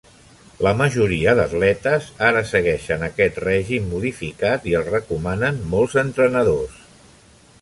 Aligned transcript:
La 0.67 0.71
majoria 0.77 1.35
d'atletes 1.39 2.07
ara 2.31 2.41
segueixen 2.53 3.05
aquest 3.09 3.37
règim 3.45 3.87
modificat 3.93 4.67
i 4.73 4.77
el 4.81 4.89
recomanen 4.91 5.61
molts 5.77 6.01
entrenadors. 6.09 6.83